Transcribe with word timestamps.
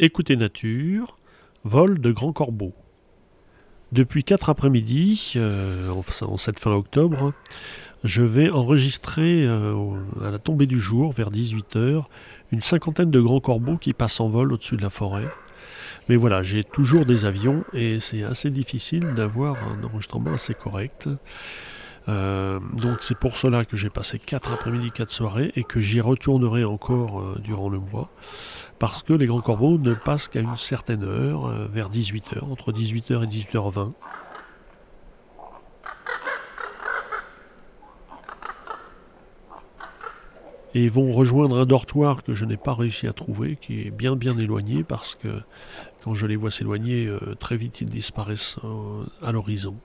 Écoutez 0.00 0.34
Nature, 0.34 1.18
vol 1.62 2.00
de 2.00 2.10
grands 2.10 2.32
corbeaux. 2.32 2.74
Depuis 3.92 4.24
quatre 4.24 4.50
après-midi, 4.50 5.34
euh, 5.36 5.88
en 6.22 6.36
cette 6.36 6.58
fin 6.58 6.72
octobre, 6.72 7.32
je 8.02 8.24
vais 8.24 8.50
enregistrer 8.50 9.46
euh, 9.46 9.94
à 10.20 10.32
la 10.32 10.40
tombée 10.40 10.66
du 10.66 10.80
jour, 10.80 11.12
vers 11.12 11.30
18h, 11.30 12.06
une 12.50 12.60
cinquantaine 12.60 13.12
de 13.12 13.20
grands 13.20 13.38
corbeaux 13.38 13.76
qui 13.76 13.92
passent 13.92 14.18
en 14.18 14.28
vol 14.28 14.52
au-dessus 14.52 14.74
de 14.74 14.82
la 14.82 14.90
forêt. 14.90 15.28
Mais 16.08 16.16
voilà, 16.16 16.42
j'ai 16.42 16.64
toujours 16.64 17.06
des 17.06 17.24
avions 17.24 17.62
et 17.72 18.00
c'est 18.00 18.24
assez 18.24 18.50
difficile 18.50 19.14
d'avoir 19.14 19.56
un 19.62 19.84
enregistrement 19.84 20.32
assez 20.32 20.54
correct. 20.54 21.08
Euh, 22.08 22.60
donc 22.74 22.98
c'est 23.00 23.16
pour 23.16 23.36
cela 23.36 23.64
que 23.64 23.76
j'ai 23.76 23.90
passé 23.90 24.18
4 24.18 24.52
après-midi, 24.52 24.90
4 24.90 25.10
soirées 25.10 25.52
et 25.56 25.64
que 25.64 25.80
j'y 25.80 26.00
retournerai 26.00 26.64
encore 26.64 27.20
euh, 27.20 27.38
durant 27.42 27.68
le 27.68 27.78
mois. 27.78 28.10
Parce 28.78 29.02
que 29.02 29.12
les 29.12 29.26
grands 29.26 29.40
corbeaux 29.40 29.78
ne 29.78 29.94
passent 29.94 30.28
qu'à 30.28 30.40
une 30.40 30.56
certaine 30.56 31.04
heure, 31.04 31.46
euh, 31.46 31.66
vers 31.66 31.90
18h, 31.90 32.44
entre 32.50 32.72
18h 32.72 33.24
et 33.24 33.26
18h20. 33.26 33.92
et 40.76 40.88
vont 40.88 41.12
rejoindre 41.12 41.56
un 41.56 41.66
dortoir 41.66 42.24
que 42.24 42.34
je 42.34 42.44
n'ai 42.44 42.56
pas 42.56 42.74
réussi 42.74 43.06
à 43.06 43.12
trouver, 43.12 43.54
qui 43.54 43.82
est 43.82 43.92
bien 43.92 44.16
bien 44.16 44.36
éloigné 44.36 44.82
parce 44.82 45.14
que 45.14 45.28
quand 46.02 46.14
je 46.14 46.26
les 46.26 46.34
vois 46.34 46.50
s'éloigner, 46.50 47.08
très 47.38 47.56
vite 47.56 47.80
ils 47.80 47.88
disparaissent 47.88 48.56
à 49.22 49.30
l'horizon. 49.30 49.76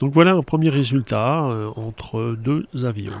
Donc 0.00 0.12
voilà 0.14 0.32
un 0.32 0.42
premier 0.42 0.70
résultat 0.70 1.44
euh, 1.44 1.70
entre 1.76 2.34
deux 2.38 2.66
avions. 2.84 3.20